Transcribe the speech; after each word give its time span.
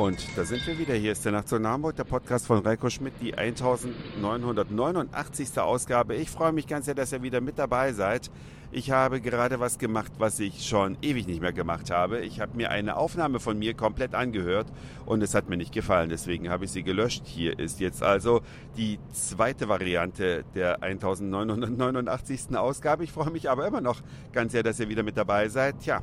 Und 0.00 0.26
da 0.34 0.44
sind 0.46 0.66
wir 0.66 0.78
wieder. 0.78 0.94
Hier 0.94 1.12
ist 1.12 1.26
der 1.26 1.32
Nacht 1.32 1.46
zu 1.46 1.62
Hamburg, 1.62 1.94
der 1.94 2.04
Podcast 2.04 2.46
von 2.46 2.60
Reiko 2.60 2.88
Schmidt, 2.88 3.12
die 3.20 3.34
1989. 3.34 5.58
Ausgabe. 5.58 6.14
Ich 6.14 6.30
freue 6.30 6.52
mich 6.52 6.66
ganz 6.66 6.86
sehr, 6.86 6.94
dass 6.94 7.12
ihr 7.12 7.22
wieder 7.22 7.42
mit 7.42 7.58
dabei 7.58 7.92
seid. 7.92 8.30
Ich 8.72 8.92
habe 8.92 9.20
gerade 9.20 9.60
was 9.60 9.76
gemacht, 9.76 10.12
was 10.16 10.40
ich 10.40 10.66
schon 10.66 10.96
ewig 11.02 11.26
nicht 11.26 11.42
mehr 11.42 11.52
gemacht 11.52 11.90
habe. 11.90 12.20
Ich 12.20 12.40
habe 12.40 12.56
mir 12.56 12.70
eine 12.70 12.96
Aufnahme 12.96 13.40
von 13.40 13.58
mir 13.58 13.74
komplett 13.74 14.14
angehört 14.14 14.68
und 15.04 15.22
es 15.22 15.34
hat 15.34 15.50
mir 15.50 15.58
nicht 15.58 15.74
gefallen. 15.74 16.08
Deswegen 16.08 16.48
habe 16.48 16.64
ich 16.64 16.70
sie 16.70 16.82
gelöscht. 16.82 17.26
Hier 17.26 17.58
ist 17.58 17.78
jetzt 17.78 18.02
also 18.02 18.40
die 18.78 18.98
zweite 19.12 19.68
Variante 19.68 20.46
der 20.54 20.82
1989. 20.82 22.56
Ausgabe. 22.56 23.04
Ich 23.04 23.12
freue 23.12 23.28
mich 23.28 23.50
aber 23.50 23.66
immer 23.66 23.82
noch 23.82 24.00
ganz 24.32 24.52
sehr, 24.52 24.62
dass 24.62 24.80
ihr 24.80 24.88
wieder 24.88 25.02
mit 25.02 25.18
dabei 25.18 25.50
seid. 25.50 25.80
Tja, 25.80 26.02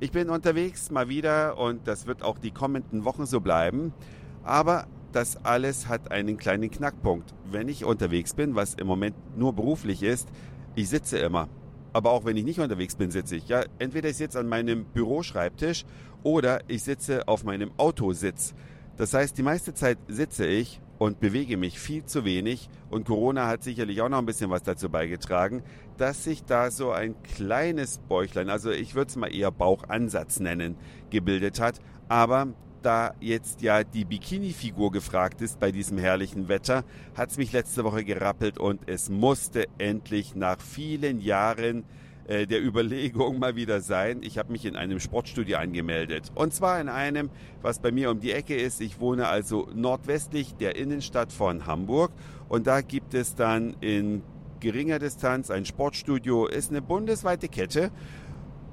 ich 0.00 0.12
bin 0.12 0.30
unterwegs 0.30 0.90
mal 0.90 1.08
wieder 1.08 1.58
und 1.58 1.86
das 1.86 2.06
wird 2.06 2.22
auch 2.22 2.38
die 2.38 2.50
kommenden 2.50 3.04
Wochen 3.04 3.26
so 3.26 3.40
bleiben. 3.40 3.92
Aber 4.42 4.86
das 5.12 5.44
alles 5.44 5.88
hat 5.88 6.10
einen 6.10 6.36
kleinen 6.36 6.70
Knackpunkt. 6.70 7.34
Wenn 7.50 7.68
ich 7.68 7.84
unterwegs 7.84 8.34
bin, 8.34 8.54
was 8.54 8.74
im 8.74 8.86
Moment 8.86 9.14
nur 9.36 9.52
beruflich 9.52 10.02
ist, 10.02 10.28
ich 10.74 10.88
sitze 10.88 11.18
immer. 11.18 11.48
Aber 11.92 12.10
auch 12.10 12.24
wenn 12.24 12.36
ich 12.36 12.44
nicht 12.44 12.58
unterwegs 12.58 12.96
bin, 12.96 13.12
sitze 13.12 13.36
ich. 13.36 13.48
Ja, 13.48 13.62
entweder 13.78 14.08
ich 14.08 14.16
sitze 14.16 14.40
an 14.40 14.48
meinem 14.48 14.84
Büroschreibtisch 14.86 15.84
oder 16.24 16.60
ich 16.66 16.82
sitze 16.82 17.28
auf 17.28 17.44
meinem 17.44 17.70
Autositz. 17.76 18.54
Das 18.96 19.14
heißt, 19.14 19.38
die 19.38 19.42
meiste 19.42 19.74
Zeit 19.74 19.98
sitze 20.08 20.46
ich 20.46 20.80
und 21.04 21.20
bewege 21.20 21.58
mich 21.58 21.78
viel 21.78 22.06
zu 22.06 22.24
wenig. 22.24 22.70
Und 22.88 23.04
Corona 23.04 23.46
hat 23.46 23.62
sicherlich 23.62 24.00
auch 24.00 24.08
noch 24.08 24.18
ein 24.18 24.26
bisschen 24.26 24.48
was 24.48 24.62
dazu 24.62 24.88
beigetragen, 24.88 25.62
dass 25.98 26.24
sich 26.24 26.44
da 26.44 26.70
so 26.70 26.92
ein 26.92 27.14
kleines 27.22 27.98
Bäuchlein, 27.98 28.48
also 28.48 28.70
ich 28.70 28.94
würde 28.94 29.10
es 29.10 29.16
mal 29.16 29.34
eher 29.34 29.50
Bauchansatz 29.50 30.40
nennen, 30.40 30.76
gebildet 31.10 31.60
hat. 31.60 31.78
Aber 32.08 32.48
da 32.80 33.14
jetzt 33.20 33.60
ja 33.60 33.84
die 33.84 34.06
Bikini-Figur 34.06 34.92
gefragt 34.92 35.42
ist 35.42 35.60
bei 35.60 35.72
diesem 35.72 35.98
herrlichen 35.98 36.48
Wetter, 36.48 36.84
hat 37.14 37.30
es 37.30 37.36
mich 37.36 37.52
letzte 37.52 37.84
Woche 37.84 38.04
gerappelt 38.04 38.58
und 38.58 38.88
es 38.88 39.10
musste 39.10 39.66
endlich 39.76 40.34
nach 40.34 40.58
vielen 40.58 41.20
Jahren 41.20 41.84
äh, 42.26 42.46
der 42.46 42.64
Überlegung 42.64 43.38
mal 43.38 43.56
wieder 43.56 43.80
sein. 43.80 44.20
Ich 44.22 44.38
habe 44.38 44.52
mich 44.52 44.64
in 44.64 44.76
einem 44.76 45.00
Sportstudio 45.00 45.58
angemeldet. 45.58 46.32
Und 46.34 46.54
zwar 46.54 46.80
in 46.80 46.88
einem, 46.88 47.30
was 47.62 47.80
bei 47.80 47.92
mir 47.92 48.10
um 48.10 48.20
die 48.20 48.32
Ecke 48.32 48.56
ist. 48.56 48.80
Ich 48.80 49.00
wohne 49.00 49.28
also 49.28 49.68
nordwestlich 49.74 50.54
der 50.54 50.76
Innenstadt 50.76 51.32
von 51.32 51.66
Hamburg. 51.66 52.12
Und 52.48 52.66
da 52.66 52.80
gibt 52.80 53.14
es 53.14 53.34
dann 53.34 53.76
in 53.80 54.22
geringer 54.60 54.98
Distanz 54.98 55.50
ein 55.50 55.66
Sportstudio. 55.66 56.46
Ist 56.46 56.70
eine 56.70 56.80
bundesweite 56.80 57.48
Kette 57.48 57.90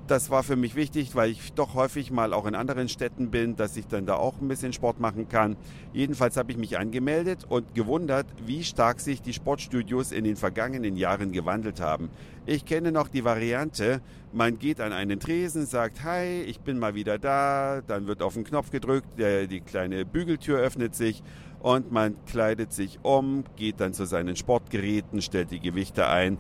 das 0.08 0.30
war 0.30 0.44
für 0.44 0.56
mich 0.56 0.76
wichtig, 0.76 1.16
weil 1.16 1.32
ich 1.32 1.54
doch 1.54 1.74
häufig 1.74 2.12
mal 2.12 2.34
auch 2.34 2.46
in 2.46 2.56
anderen 2.56 2.90
Städten 2.90 3.32
bin, 3.32 3.56
dass 3.56 3.78
ich 3.78 3.88
dann 3.88 4.06
da 4.06 4.16
auch 4.16 4.42
ein 4.42 4.48
bisschen 4.48 4.74
Sport 4.74 5.00
machen 5.00 5.30
kann. 5.30 5.56
Jedenfalls 5.94 6.38
habe 6.38 6.52
ich 6.52 6.58
mich 6.58 6.78
angemeldet 6.78 7.46
und 7.48 7.74
gewundert, 7.74 8.26
wie 8.46 8.64
stark 8.64 9.00
sich 9.00 9.22
die 9.22 9.34
Sportstudios 9.34 10.12
in 10.12 10.24
den 10.24 10.36
vergangenen 10.36 10.98
Jahren 10.98 11.32
gewandelt 11.32 11.80
haben. 11.80 12.10
Ich 12.46 12.66
kenne 12.66 12.92
noch 12.92 13.08
die 13.08 13.24
Variante, 13.24 14.02
man 14.34 14.60
geht 14.60 14.82
an 14.82 14.92
einen 14.92 15.20
Tresen, 15.20 15.66
sagt, 15.66 16.04
hi, 16.04 16.42
ich 16.42 16.60
bin 16.60 16.80
mal 16.80 16.96
wieder 16.96 17.20
da, 17.20 17.82
dann 17.86 18.08
wird 18.08 18.22
auf 18.22 18.34
den 18.34 18.44
Knopf 18.44 18.72
gedrückt, 18.72 19.20
der, 19.20 19.48
die 19.48 19.62
kleine 19.62 20.06
Bügeltür 20.06 20.60
öffnet 20.60 20.96
sich 20.96 21.22
und 21.62 21.92
man 21.92 22.16
kleidet 22.26 22.74
sich 22.74 23.00
um, 23.04 23.44
geht 23.56 23.80
dann 23.80 23.94
zu 23.94 24.06
seinen 24.06 24.36
Sportgeräten, 24.36 25.22
stellt 25.22 25.52
die 25.52 25.60
Gewichte 25.60 26.08
ein. 26.08 26.38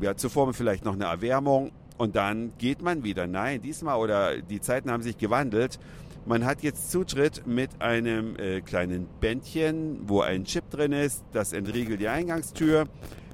Ja, 0.00 0.16
zuvor 0.16 0.52
vielleicht 0.52 0.84
noch 0.84 0.94
eine 0.94 1.04
Erwärmung 1.04 1.72
und 1.98 2.16
dann 2.16 2.52
geht 2.58 2.82
man 2.82 3.04
wieder. 3.04 3.26
Nein, 3.26 3.62
diesmal 3.62 3.98
oder 3.98 4.40
die 4.40 4.60
Zeiten 4.60 4.90
haben 4.90 5.02
sich 5.02 5.18
gewandelt. 5.18 5.78
Man 6.26 6.44
hat 6.44 6.62
jetzt 6.62 6.90
Zutritt 6.90 7.46
mit 7.46 7.70
einem 7.80 8.34
äh, 8.36 8.60
kleinen 8.60 9.06
Bändchen, 9.20 10.00
wo 10.08 10.22
ein 10.22 10.44
Chip 10.44 10.68
drin 10.70 10.90
ist. 10.90 11.24
Das 11.32 11.52
entriegelt 11.52 12.00
die 12.00 12.08
Eingangstür. 12.08 12.88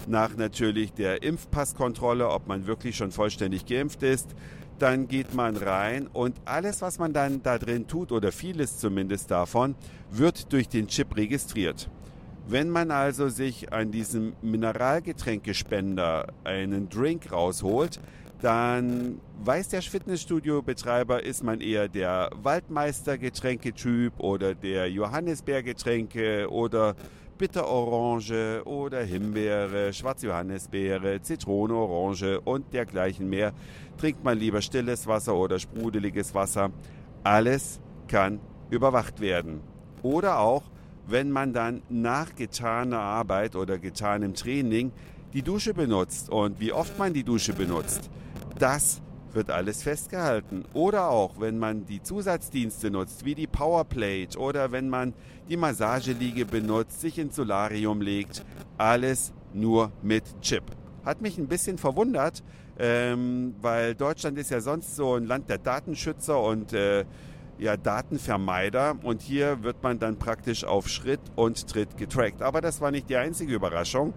Nach 0.06 0.36
natürlich 0.36 0.92
der 0.92 1.22
Impfpasskontrolle, 1.22 2.28
ob 2.28 2.48
man 2.48 2.66
wirklich 2.66 2.96
schon 2.96 3.10
vollständig 3.10 3.64
geimpft 3.64 4.02
ist. 4.02 4.34
Dann 4.78 5.08
geht 5.08 5.32
man 5.32 5.56
rein 5.56 6.06
und 6.12 6.36
alles, 6.44 6.82
was 6.82 6.98
man 6.98 7.12
dann 7.12 7.42
da 7.42 7.56
drin 7.56 7.86
tut, 7.86 8.10
oder 8.12 8.32
vieles 8.32 8.78
zumindest 8.78 9.30
davon, 9.30 9.74
wird 10.10 10.52
durch 10.52 10.68
den 10.68 10.88
Chip 10.88 11.16
registriert. 11.16 11.88
Wenn 12.48 12.68
man 12.68 12.90
also 12.90 13.28
sich 13.28 13.72
an 13.72 13.92
diesem 13.92 14.34
Mineralgetränkespender 14.42 16.32
einen 16.44 16.88
Drink 16.88 17.30
rausholt, 17.30 18.00
dann 18.42 19.20
weiß 19.44 19.69
der 19.69 19.82
Fitnessstudio-Betreiber, 19.82 21.22
ist 21.22 21.44
man 21.44 21.60
eher 21.60 21.88
der 21.88 22.28
Waldmeister-Getränketyp 22.42 24.19
oder 24.19 24.56
der 24.56 24.91
Johannisbeergetränke 24.91 26.50
oder 26.50 26.97
Bitterorange 27.38 28.64
oder 28.64 29.02
Himbeere, 29.04 29.92
Schwarzjohannisbeere, 29.92 31.22
Zitrone, 31.22 31.75
Orange 31.75 32.41
und 32.41 32.72
dergleichen 32.75 33.31
mehr. 33.31 33.52
Trinkt 33.97 34.25
man 34.25 34.38
lieber 34.38 34.60
stilles 34.60 35.06
Wasser 35.06 35.36
oder 35.36 35.60
sprudeliges 35.60 36.34
Wasser. 36.34 36.70
Alles 37.22 37.81
kann 38.08 38.41
überwacht 38.70 39.20
werden. 39.20 39.60
Oder 40.02 40.41
auch, 40.41 40.64
wenn 41.06 41.31
man 41.31 41.52
dann 41.52 41.82
nach 41.88 42.34
getaner 42.34 43.00
Arbeit 43.00 43.54
oder 43.54 43.78
getanem 43.78 44.34
Training 44.34 44.91
die 45.32 45.42
Dusche 45.42 45.75
benutzt 45.75 46.28
und 46.28 46.58
wie 46.58 46.72
oft 46.72 46.98
man 46.98 47.12
die 47.14 47.22
Dusche 47.22 47.52
benutzt 47.52 48.10
das 48.62 49.02
wird 49.32 49.50
alles 49.50 49.82
festgehalten. 49.82 50.64
Oder 50.72 51.10
auch, 51.10 51.40
wenn 51.40 51.58
man 51.58 51.84
die 51.84 52.00
Zusatzdienste 52.00 52.92
nutzt, 52.92 53.24
wie 53.24 53.34
die 53.34 53.48
Powerplate 53.48 54.38
oder 54.38 54.70
wenn 54.70 54.88
man 54.88 55.14
die 55.48 55.56
Massageliege 55.56 56.46
benutzt, 56.46 57.00
sich 57.00 57.18
ins 57.18 57.34
Solarium 57.34 58.00
legt, 58.00 58.44
alles 58.78 59.32
nur 59.52 59.90
mit 60.02 60.22
Chip. 60.42 60.62
Hat 61.04 61.22
mich 61.22 61.38
ein 61.38 61.48
bisschen 61.48 61.76
verwundert, 61.76 62.44
ähm, 62.78 63.56
weil 63.60 63.96
Deutschland 63.96 64.38
ist 64.38 64.50
ja 64.50 64.60
sonst 64.60 64.94
so 64.94 65.16
ein 65.16 65.24
Land 65.24 65.48
der 65.48 65.58
Datenschützer 65.58 66.40
und 66.40 66.72
äh, 66.72 67.04
ja, 67.58 67.76
Datenvermeider 67.76 68.96
und 69.02 69.22
hier 69.22 69.64
wird 69.64 69.82
man 69.82 69.98
dann 69.98 70.18
praktisch 70.18 70.64
auf 70.64 70.88
Schritt 70.88 71.20
und 71.34 71.68
Tritt 71.68 71.96
getrackt. 71.96 72.42
Aber 72.42 72.60
das 72.60 72.80
war 72.80 72.92
nicht 72.92 73.08
die 73.08 73.16
einzige 73.16 73.54
Überraschung. 73.54 74.14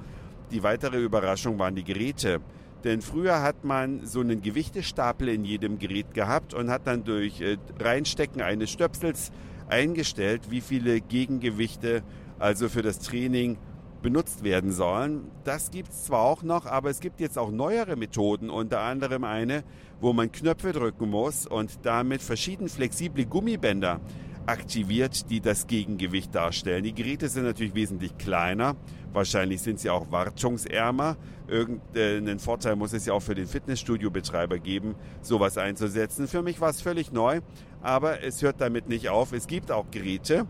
Die 0.51 0.61
weitere 0.61 0.97
Überraschung 1.01 1.57
waren 1.57 1.73
die 1.73 1.83
Geräte. 1.83 2.41
Denn 2.85 3.01
früher 3.01 3.41
hat 3.41 3.65
man 3.65 4.05
so 4.05 4.19
einen 4.19 4.43
Gewichtestapel 4.43 5.29
in 5.29 5.43
jedem 5.43 5.79
Gerät 5.79 6.13
gehabt 6.13 6.53
und 6.53 6.69
hat 6.69 6.85
dann 6.85 7.03
durch 7.03 7.41
äh, 7.41 7.57
Reinstecken 7.79 8.43
eines 8.43 8.69
Stöpsels 8.69 9.31
eingestellt, 9.67 10.51
wie 10.51 10.61
viele 10.61 11.01
Gegengewichte 11.01 12.03
also 12.37 12.69
für 12.69 12.83
das 12.83 12.99
Training 12.99 13.57
benutzt 14.03 14.43
werden 14.43 14.71
sollen. 14.71 15.31
Das 15.45 15.71
gibt 15.71 15.89
es 15.89 16.03
zwar 16.03 16.21
auch 16.21 16.43
noch, 16.43 16.67
aber 16.67 16.91
es 16.91 16.99
gibt 16.99 17.19
jetzt 17.19 17.39
auch 17.39 17.49
neuere 17.49 17.95
Methoden, 17.95 18.51
unter 18.51 18.81
anderem 18.81 19.23
eine, 19.23 19.63
wo 19.99 20.13
man 20.13 20.31
Knöpfe 20.31 20.71
drücken 20.71 21.09
muss 21.09 21.47
und 21.47 21.79
damit 21.81 22.21
verschieden 22.21 22.69
flexible 22.69 23.25
Gummibänder 23.25 23.99
aktiviert, 24.45 25.31
die 25.31 25.41
das 25.41 25.65
Gegengewicht 25.65 26.35
darstellen. 26.35 26.83
Die 26.83 26.93
Geräte 26.93 27.29
sind 27.29 27.45
natürlich 27.45 27.73
wesentlich 27.73 28.15
kleiner, 28.19 28.75
wahrscheinlich 29.15 29.61
sind 29.61 29.79
sie 29.79 29.89
auch 29.89 30.11
wartungsärmer. 30.11 31.17
Irgendeinen 31.47 32.39
Vorteil 32.39 32.75
muss 32.75 32.93
es 32.93 33.05
ja 33.05 33.13
auch 33.13 33.21
für 33.21 33.35
den 33.35 33.47
Fitnessstudio-Betreiber 33.47 34.59
geben, 34.59 34.95
sowas 35.21 35.57
einzusetzen. 35.57 36.27
Für 36.27 36.41
mich 36.41 36.61
war 36.61 36.69
es 36.69 36.81
völlig 36.81 37.11
neu, 37.11 37.41
aber 37.81 38.23
es 38.23 38.41
hört 38.41 38.61
damit 38.61 38.89
nicht 38.89 39.09
auf. 39.09 39.31
Es 39.31 39.47
gibt 39.47 39.71
auch 39.71 39.85
Geräte, 39.91 40.45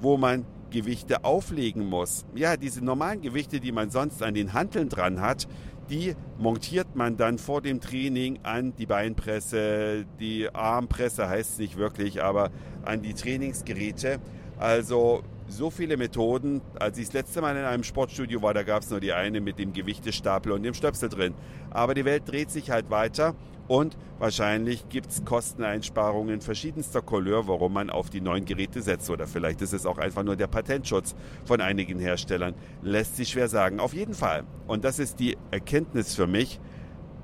wo 0.00 0.16
man 0.16 0.44
Gewichte 0.70 1.24
auflegen 1.24 1.86
muss. 1.86 2.24
Ja, 2.34 2.56
diese 2.56 2.84
normalen 2.84 3.20
Gewichte, 3.20 3.60
die 3.60 3.72
man 3.72 3.90
sonst 3.90 4.22
an 4.22 4.34
den 4.34 4.52
Hanteln 4.52 4.88
dran 4.88 5.20
hat, 5.20 5.46
die 5.90 6.14
montiert 6.38 6.96
man 6.96 7.16
dann 7.16 7.38
vor 7.38 7.60
dem 7.60 7.80
Training 7.80 8.40
an 8.42 8.74
die 8.76 8.86
Beinpresse, 8.86 10.06
die 10.18 10.48
Armpresse 10.52 11.28
heißt 11.28 11.52
es 11.52 11.58
nicht 11.58 11.76
wirklich, 11.76 12.22
aber 12.22 12.50
an 12.84 13.02
die 13.02 13.14
Trainingsgeräte. 13.14 14.18
Also 14.58 15.22
so 15.52 15.70
viele 15.70 15.96
Methoden. 15.96 16.60
Als 16.78 16.98
ich 16.98 17.06
das 17.06 17.14
letzte 17.14 17.40
Mal 17.40 17.56
in 17.56 17.64
einem 17.64 17.84
Sportstudio 17.84 18.42
war, 18.42 18.54
da 18.54 18.62
gab 18.62 18.82
es 18.82 18.90
nur 18.90 19.00
die 19.00 19.12
eine 19.12 19.40
mit 19.40 19.58
dem 19.58 19.72
Gewichtestapel 19.72 20.52
und 20.52 20.62
dem 20.62 20.74
Stöpsel 20.74 21.08
drin. 21.08 21.34
Aber 21.70 21.94
die 21.94 22.04
Welt 22.04 22.26
dreht 22.26 22.50
sich 22.50 22.70
halt 22.70 22.90
weiter 22.90 23.34
und 23.68 23.96
wahrscheinlich 24.18 24.88
gibt 24.88 25.10
es 25.10 25.24
Kosteneinsparungen 25.24 26.40
verschiedenster 26.40 27.00
Couleur, 27.00 27.46
warum 27.48 27.72
man 27.72 27.90
auf 27.90 28.10
die 28.10 28.20
neuen 28.20 28.44
Geräte 28.44 28.82
setzt. 28.82 29.08
Oder 29.10 29.26
vielleicht 29.26 29.62
ist 29.62 29.72
es 29.72 29.86
auch 29.86 29.98
einfach 29.98 30.24
nur 30.24 30.36
der 30.36 30.46
Patentschutz 30.46 31.14
von 31.44 31.60
einigen 31.60 31.98
Herstellern. 31.98 32.54
Lässt 32.82 33.16
sich 33.16 33.28
schwer 33.28 33.48
sagen. 33.48 33.78
Auf 33.78 33.94
jeden 33.94 34.14
Fall. 34.14 34.44
Und 34.66 34.84
das 34.84 34.98
ist 34.98 35.20
die 35.20 35.36
Erkenntnis 35.50 36.14
für 36.14 36.26
mich 36.26 36.60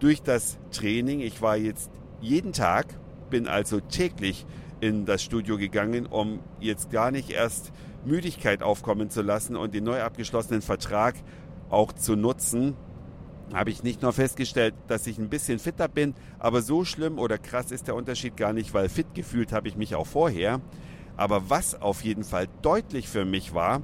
durch 0.00 0.22
das 0.22 0.58
Training. 0.70 1.20
Ich 1.20 1.42
war 1.42 1.56
jetzt 1.56 1.90
jeden 2.20 2.52
Tag, 2.52 2.86
bin 3.30 3.46
also 3.46 3.80
täglich 3.80 4.46
in 4.80 5.04
das 5.04 5.22
Studio 5.22 5.58
gegangen, 5.58 6.06
um 6.06 6.40
jetzt 6.60 6.90
gar 6.90 7.10
nicht 7.10 7.30
erst 7.30 7.72
Müdigkeit 8.04 8.62
aufkommen 8.62 9.10
zu 9.10 9.22
lassen 9.22 9.56
und 9.56 9.74
den 9.74 9.84
neu 9.84 10.00
abgeschlossenen 10.02 10.62
Vertrag 10.62 11.14
auch 11.70 11.92
zu 11.92 12.16
nutzen, 12.16 12.76
habe 13.52 13.70
ich 13.70 13.82
nicht 13.82 14.02
nur 14.02 14.12
festgestellt, 14.12 14.74
dass 14.88 15.06
ich 15.06 15.18
ein 15.18 15.30
bisschen 15.30 15.58
fitter 15.58 15.88
bin, 15.88 16.14
aber 16.38 16.62
so 16.62 16.84
schlimm 16.84 17.18
oder 17.18 17.38
krass 17.38 17.70
ist 17.70 17.86
der 17.86 17.94
Unterschied 17.94 18.36
gar 18.36 18.52
nicht, 18.52 18.74
weil 18.74 18.88
fit 18.88 19.14
gefühlt 19.14 19.52
habe 19.52 19.68
ich 19.68 19.76
mich 19.76 19.94
auch 19.94 20.06
vorher. 20.06 20.60
Aber 21.16 21.50
was 21.50 21.80
auf 21.80 22.04
jeden 22.04 22.24
Fall 22.24 22.46
deutlich 22.62 23.08
für 23.08 23.24
mich 23.24 23.54
war, 23.54 23.82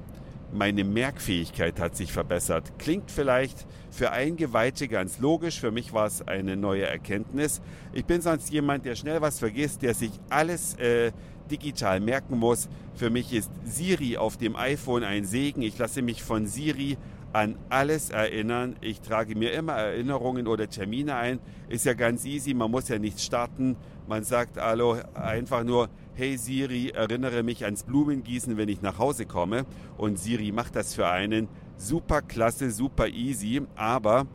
meine 0.53 0.83
Merkfähigkeit 0.83 1.79
hat 1.79 1.95
sich 1.95 2.11
verbessert. 2.11 2.73
Klingt 2.79 3.11
vielleicht 3.11 3.65
für 3.91 4.11
Eingeweihte 4.11 4.87
ganz 4.87 5.19
logisch, 5.19 5.59
für 5.59 5.71
mich 5.71 5.93
war 5.93 6.07
es 6.07 6.27
eine 6.27 6.55
neue 6.55 6.85
Erkenntnis. 6.85 7.61
Ich 7.93 8.05
bin 8.05 8.21
sonst 8.21 8.51
jemand, 8.51 8.85
der 8.85 8.95
schnell 8.95 9.21
was 9.21 9.39
vergisst, 9.39 9.81
der 9.81 9.93
sich 9.93 10.11
alles 10.29 10.75
äh, 10.75 11.11
digital 11.49 11.99
merken 11.99 12.37
muss. 12.37 12.69
Für 12.93 13.09
mich 13.09 13.33
ist 13.33 13.51
Siri 13.65 14.17
auf 14.17 14.37
dem 14.37 14.55
iPhone 14.55 15.03
ein 15.03 15.25
Segen. 15.25 15.61
Ich 15.61 15.77
lasse 15.77 16.01
mich 16.01 16.23
von 16.23 16.47
Siri 16.47 16.97
an 17.33 17.57
alles 17.69 18.11
erinnern. 18.11 18.77
Ich 18.79 19.01
trage 19.01 19.35
mir 19.35 19.51
immer 19.51 19.73
Erinnerungen 19.73 20.47
oder 20.47 20.69
Termine 20.69 21.15
ein. 21.15 21.39
Ist 21.67 21.85
ja 21.85 21.93
ganz 21.93 22.23
easy, 22.25 22.53
man 22.53 22.71
muss 22.71 22.87
ja 22.87 22.97
nichts 22.97 23.25
starten. 23.25 23.75
Man 24.07 24.23
sagt 24.23 24.57
hallo, 24.57 24.97
einfach 25.13 25.63
nur, 25.63 25.89
hey 26.15 26.37
Siri, 26.37 26.89
erinnere 26.89 27.43
mich 27.43 27.65
ans 27.65 27.83
Blumengießen, 27.83 28.57
wenn 28.57 28.69
ich 28.69 28.81
nach 28.81 28.99
Hause 28.99 29.25
komme. 29.25 29.65
Und 29.97 30.17
Siri 30.17 30.51
macht 30.51 30.75
das 30.75 30.95
für 30.95 31.07
einen. 31.07 31.47
Super 31.77 32.21
klasse, 32.21 32.71
super 32.71 33.07
easy. 33.07 33.61
Aber 33.75 34.25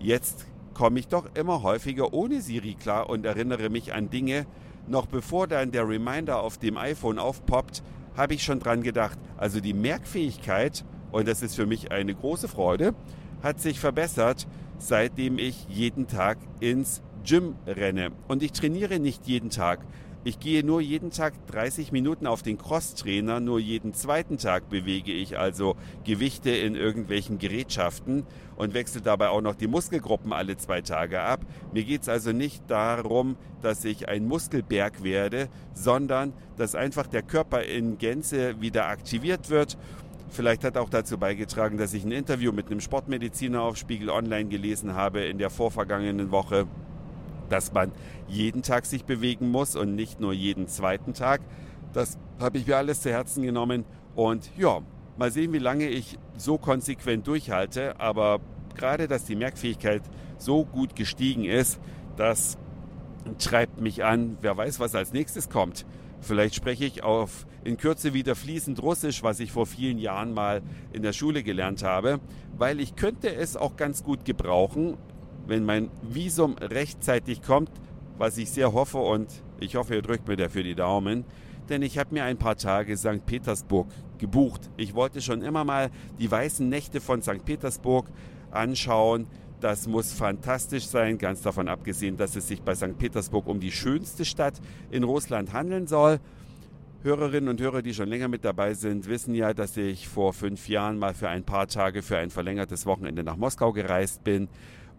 jetzt 0.00 0.46
komme 0.74 0.98
ich 0.98 1.08
doch 1.08 1.28
immer 1.34 1.62
häufiger 1.62 2.12
ohne 2.12 2.40
Siri 2.40 2.74
klar 2.74 3.08
und 3.08 3.24
erinnere 3.24 3.70
mich 3.70 3.94
an 3.94 4.10
Dinge. 4.10 4.46
Noch 4.88 5.06
bevor 5.06 5.46
dann 5.46 5.70
der 5.70 5.88
Reminder 5.88 6.40
auf 6.40 6.58
dem 6.58 6.76
iPhone 6.76 7.18
aufpoppt, 7.18 7.82
habe 8.16 8.34
ich 8.34 8.42
schon 8.42 8.58
dran 8.58 8.82
gedacht. 8.82 9.18
Also 9.36 9.60
die 9.60 9.74
Merkfähigkeit 9.74 10.84
und 11.12 11.28
das 11.28 11.42
ist 11.42 11.54
für 11.54 11.66
mich 11.66 11.90
eine 11.90 12.14
große 12.14 12.48
Freude, 12.48 12.94
hat 13.42 13.60
sich 13.60 13.80
verbessert, 13.80 14.46
seitdem 14.78 15.38
ich 15.38 15.66
jeden 15.68 16.06
Tag 16.06 16.38
ins 16.60 17.02
Gym 17.24 17.54
renne. 17.66 18.10
Und 18.28 18.42
ich 18.42 18.52
trainiere 18.52 18.98
nicht 18.98 19.26
jeden 19.26 19.50
Tag. 19.50 19.80
Ich 20.22 20.38
gehe 20.38 20.62
nur 20.62 20.82
jeden 20.82 21.10
Tag 21.10 21.32
30 21.46 21.92
Minuten 21.92 22.26
auf 22.26 22.42
den 22.42 22.58
Crosstrainer, 22.58 23.40
nur 23.40 23.58
jeden 23.58 23.94
zweiten 23.94 24.36
Tag 24.36 24.68
bewege 24.68 25.12
ich 25.12 25.38
also 25.38 25.76
Gewichte 26.04 26.50
in 26.50 26.74
irgendwelchen 26.74 27.38
Gerätschaften 27.38 28.26
und 28.56 28.74
wechsle 28.74 29.00
dabei 29.00 29.30
auch 29.30 29.40
noch 29.40 29.54
die 29.54 29.66
Muskelgruppen 29.66 30.34
alle 30.34 30.58
zwei 30.58 30.82
Tage 30.82 31.22
ab. 31.22 31.40
Mir 31.72 31.84
geht 31.84 32.02
es 32.02 32.10
also 32.10 32.32
nicht 32.32 32.62
darum, 32.68 33.36
dass 33.62 33.82
ich 33.86 34.10
ein 34.10 34.28
Muskelberg 34.28 35.02
werde, 35.02 35.48
sondern 35.72 36.34
dass 36.58 36.74
einfach 36.74 37.06
der 37.06 37.22
Körper 37.22 37.62
in 37.62 37.96
Gänze 37.96 38.60
wieder 38.60 38.88
aktiviert 38.88 39.48
wird 39.48 39.78
Vielleicht 40.32 40.62
hat 40.62 40.76
auch 40.76 40.88
dazu 40.88 41.18
beigetragen, 41.18 41.76
dass 41.76 41.92
ich 41.92 42.04
ein 42.04 42.12
Interview 42.12 42.52
mit 42.52 42.70
einem 42.70 42.80
Sportmediziner 42.80 43.62
auf 43.62 43.76
Spiegel 43.76 44.10
Online 44.10 44.48
gelesen 44.48 44.94
habe 44.94 45.22
in 45.22 45.38
der 45.38 45.50
vorvergangenen 45.50 46.30
Woche, 46.30 46.68
dass 47.50 47.72
man 47.72 47.92
jeden 48.28 48.62
Tag 48.62 48.86
sich 48.86 49.04
bewegen 49.04 49.50
muss 49.50 49.76
und 49.76 49.94
nicht 49.94 50.20
nur 50.20 50.32
jeden 50.32 50.68
zweiten 50.68 51.12
Tag. 51.12 51.42
Das 51.92 52.18
habe 52.38 52.58
ich 52.58 52.66
mir 52.66 52.76
alles 52.76 53.02
zu 53.02 53.10
Herzen 53.10 53.42
genommen 53.42 53.84
und 54.14 54.50
ja, 54.56 54.80
mal 55.18 55.30
sehen, 55.30 55.52
wie 55.52 55.58
lange 55.58 55.88
ich 55.88 56.18
so 56.36 56.56
konsequent 56.56 57.26
durchhalte. 57.26 58.00
Aber 58.00 58.40
gerade, 58.74 59.08
dass 59.08 59.24
die 59.24 59.36
Merkfähigkeit 59.36 60.02
so 60.38 60.64
gut 60.64 60.96
gestiegen 60.96 61.44
ist, 61.44 61.80
das 62.16 62.56
treibt 63.38 63.80
mich 63.80 64.04
an. 64.04 64.38
Wer 64.40 64.56
weiß, 64.56 64.80
was 64.80 64.94
als 64.94 65.12
nächstes 65.12 65.50
kommt. 65.50 65.84
Vielleicht 66.20 66.54
spreche 66.54 66.84
ich 66.84 67.02
auf 67.02 67.46
in 67.64 67.76
Kürze 67.76 68.14
wieder 68.14 68.34
fließend 68.34 68.82
Russisch, 68.82 69.22
was 69.22 69.40
ich 69.40 69.52
vor 69.52 69.66
vielen 69.66 69.98
Jahren 69.98 70.32
mal 70.32 70.62
in 70.92 71.02
der 71.02 71.12
Schule 71.12 71.42
gelernt 71.42 71.82
habe, 71.82 72.20
weil 72.56 72.80
ich 72.80 72.96
könnte 72.96 73.34
es 73.34 73.56
auch 73.56 73.76
ganz 73.76 74.02
gut 74.02 74.24
gebrauchen, 74.24 74.96
wenn 75.46 75.64
mein 75.64 75.90
Visum 76.02 76.56
rechtzeitig 76.58 77.42
kommt, 77.42 77.70
was 78.18 78.36
ich 78.38 78.50
sehr 78.50 78.72
hoffe 78.72 78.98
und 78.98 79.28
ich 79.60 79.76
hoffe, 79.76 79.94
ihr 79.94 80.02
drückt 80.02 80.28
mir 80.28 80.36
dafür 80.36 80.62
die 80.62 80.74
Daumen, 80.74 81.24
denn 81.68 81.82
ich 81.82 81.98
habe 81.98 82.14
mir 82.14 82.24
ein 82.24 82.36
paar 82.36 82.56
Tage 82.56 82.96
St. 82.96 83.24
Petersburg 83.24 83.88
gebucht. 84.18 84.70
Ich 84.76 84.94
wollte 84.94 85.22
schon 85.22 85.42
immer 85.42 85.64
mal 85.64 85.90
die 86.18 86.30
weißen 86.30 86.68
Nächte 86.68 87.00
von 87.00 87.22
St. 87.22 87.44
Petersburg 87.44 88.08
anschauen. 88.50 89.26
Das 89.60 89.86
muss 89.86 90.12
fantastisch 90.12 90.86
sein, 90.86 91.18
ganz 91.18 91.42
davon 91.42 91.68
abgesehen, 91.68 92.16
dass 92.16 92.36
es 92.36 92.48
sich 92.48 92.62
bei 92.62 92.74
St. 92.74 92.98
Petersburg 92.98 93.46
um 93.46 93.60
die 93.60 93.72
schönste 93.72 94.24
Stadt 94.24 94.60
in 94.90 95.04
Russland 95.04 95.52
handeln 95.52 95.86
soll. 95.86 96.18
Hörerinnen 97.02 97.48
und 97.48 97.60
Hörer, 97.60 97.80
die 97.80 97.94
schon 97.94 98.08
länger 98.08 98.28
mit 98.28 98.44
dabei 98.44 98.74
sind, 98.74 99.08
wissen 99.08 99.34
ja, 99.34 99.54
dass 99.54 99.76
ich 99.78 100.06
vor 100.06 100.34
fünf 100.34 100.68
Jahren 100.68 100.98
mal 100.98 101.14
für 101.14 101.30
ein 101.30 101.44
paar 101.44 101.66
Tage 101.66 102.02
für 102.02 102.18
ein 102.18 102.28
verlängertes 102.28 102.84
Wochenende 102.84 103.24
nach 103.24 103.36
Moskau 103.36 103.72
gereist 103.72 104.22
bin 104.24 104.48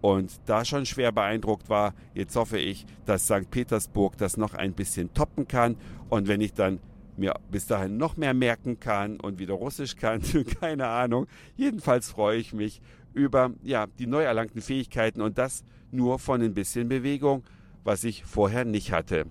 und 0.01 0.41
da 0.45 0.65
schon 0.65 0.85
schwer 0.85 1.11
beeindruckt 1.11 1.69
war. 1.69 1.93
Jetzt 2.13 2.35
hoffe 2.35 2.57
ich, 2.57 2.85
dass 3.05 3.25
St. 3.25 3.49
Petersburg 3.49 4.17
das 4.17 4.37
noch 4.37 4.53
ein 4.53 4.73
bisschen 4.73 5.13
toppen 5.13 5.47
kann 5.47 5.77
und 6.09 6.27
wenn 6.27 6.41
ich 6.41 6.53
dann 6.53 6.79
mir 7.17 7.35
bis 7.49 7.67
dahin 7.67 7.97
noch 7.97 8.17
mehr 8.17 8.33
merken 8.33 8.79
kann 8.79 9.19
und 9.19 9.39
wieder 9.39 9.53
Russisch 9.53 9.95
kann, 9.95 10.21
keine 10.59 10.87
Ahnung. 10.87 11.27
Jedenfalls 11.55 12.09
freue 12.09 12.37
ich 12.37 12.53
mich 12.53 12.81
über 13.13 13.51
ja, 13.63 13.87
die 13.99 14.07
neu 14.07 14.23
erlangten 14.23 14.61
Fähigkeiten 14.61 15.21
und 15.21 15.37
das 15.37 15.63
nur 15.91 16.19
von 16.19 16.41
ein 16.41 16.53
bisschen 16.53 16.89
Bewegung, 16.89 17.43
was 17.83 18.03
ich 18.03 18.23
vorher 18.23 18.65
nicht 18.65 18.91
hatte. 18.91 19.25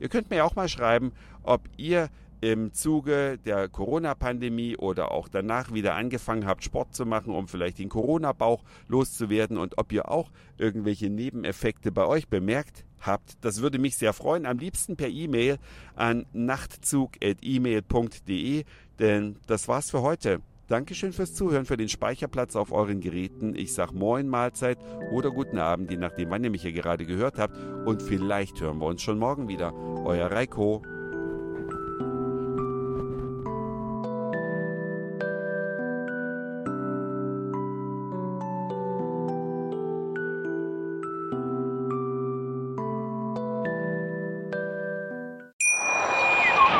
Ihr 0.00 0.08
könnt 0.08 0.30
mir 0.30 0.44
auch 0.44 0.56
mal 0.56 0.68
schreiben, 0.68 1.12
ob 1.42 1.68
ihr 1.76 2.08
im 2.40 2.72
Zuge 2.72 3.38
der 3.38 3.68
Corona-Pandemie 3.68 4.76
oder 4.76 5.12
auch 5.12 5.28
danach 5.28 5.72
wieder 5.72 5.94
angefangen 5.94 6.46
habt, 6.46 6.64
Sport 6.64 6.92
zu 6.94 7.06
machen, 7.06 7.32
um 7.34 7.46
vielleicht 7.48 7.78
den 7.78 7.88
Corona-Bauch 7.88 8.62
loszuwerden 8.88 9.56
und 9.58 9.78
ob 9.78 9.92
ihr 9.92 10.10
auch 10.10 10.30
irgendwelche 10.56 11.08
Nebeneffekte 11.10 11.92
bei 11.92 12.06
euch 12.06 12.28
bemerkt 12.28 12.84
habt. 13.00 13.36
Das 13.42 13.62
würde 13.62 13.78
mich 13.78 13.96
sehr 13.96 14.12
freuen. 14.12 14.46
Am 14.46 14.58
liebsten 14.58 14.96
per 14.96 15.08
E-Mail 15.08 15.58
an 15.94 16.26
nachtzug.email.de, 16.32 18.64
denn 18.98 19.36
das 19.46 19.68
war's 19.68 19.90
für 19.90 20.02
heute. 20.02 20.40
Dankeschön 20.70 21.12
fürs 21.12 21.34
Zuhören, 21.34 21.66
für 21.66 21.76
den 21.76 21.88
Speicherplatz 21.88 22.54
auf 22.54 22.70
euren 22.70 23.00
Geräten. 23.00 23.56
Ich 23.56 23.74
sag 23.74 23.90
Moin, 23.90 24.28
Mahlzeit 24.28 24.78
oder 25.10 25.32
guten 25.32 25.58
Abend, 25.58 25.90
je 25.90 25.96
nachdem, 25.96 26.30
wann 26.30 26.44
ihr 26.44 26.50
mich 26.50 26.62
hier 26.62 26.72
gerade 26.72 27.06
gehört 27.06 27.40
habt. 27.40 27.58
Und 27.86 28.02
vielleicht 28.02 28.60
hören 28.60 28.78
wir 28.78 28.86
uns 28.86 29.02
schon 29.02 29.18
morgen 29.18 29.48
wieder. 29.48 29.74
Euer 29.74 30.30
Reiko. 30.30 30.80